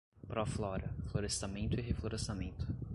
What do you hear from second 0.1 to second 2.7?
Proflora– Florestamento e Reflorestamento